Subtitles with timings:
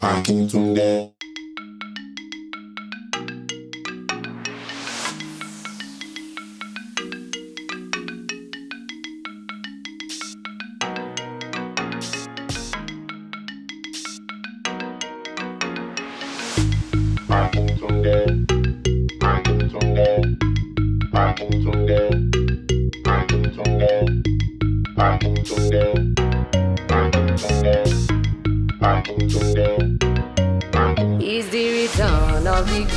[0.00, 1.17] I came today.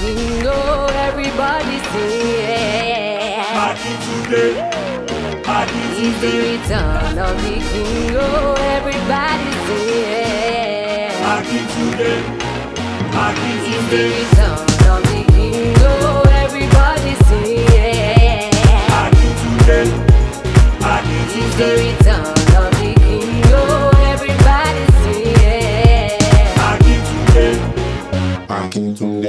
[0.02, 0.46] sing,
[1.08, 3.44] everybody sing.
[3.58, 4.54] Party today,
[5.44, 6.08] party today.
[6.08, 8.16] It's the return of the king,
[8.76, 11.12] everybody sing.
[11.26, 12.20] Party today,
[13.16, 13.78] party today.
[13.78, 15.78] It's the return of the king,
[16.44, 17.70] everybody sing.
[18.94, 19.88] Party today,
[20.80, 21.46] party today.
[21.46, 22.41] It's the return.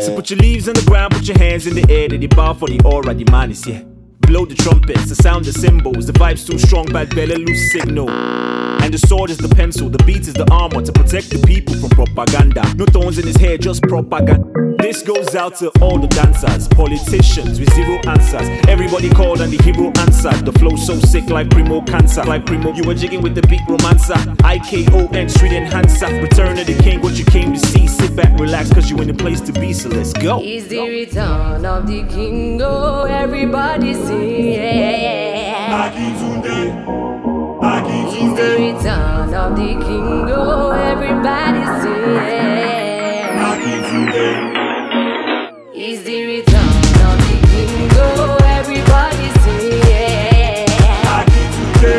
[0.02, 2.28] So put your leaves on the ground, put your hands in the air, then you
[2.28, 3.86] bow for the aura, the man is here.
[4.32, 8.08] Blow the trumpets, the sound the cymbals, the vibe's too strong, bad belly lose signal.
[8.08, 11.74] And the sword is the pencil, the beat is the armor to protect the people
[11.74, 12.64] from propaganda.
[12.76, 14.48] No thorns in his hair, just propaganda.
[14.78, 18.48] This goes out to all the dancers, politicians with zero answers.
[18.68, 20.44] Everybody called and the hero answered.
[20.44, 22.24] The flow so sick like primo cancer.
[22.24, 24.18] Like primo, you were jigging with the beat romancer.
[24.42, 26.06] IKON street enhancer.
[26.20, 27.86] Return of the king, what you came to see.
[27.86, 30.40] Sit back, relax, cause you in the place to be, so let's go.
[30.42, 32.91] It's the return of the king, oh,
[33.22, 34.58] everybody sing.
[35.82, 36.58] Akíntúndé,
[38.18, 42.18] It's the return of the king, oh, everybody sing.
[43.48, 44.28] Akíntúndé,
[45.72, 50.68] It's the return of the king, oh, everybody sing.
[51.16, 51.94] Akíntúndé,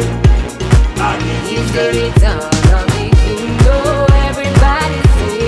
[1.56, 5.44] It's the return of the king, oh, everybody sing.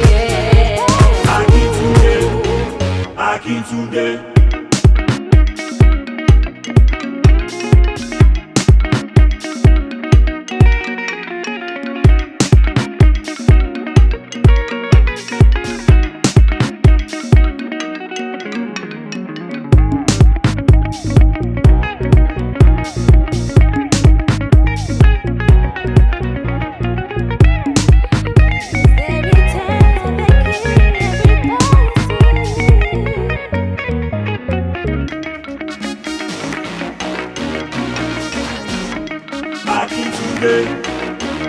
[40.46, 40.64] I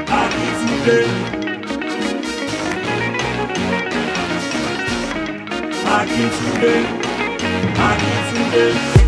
[0.08, 1.06] I need today.
[5.84, 6.82] I need today.
[7.76, 9.05] I need today.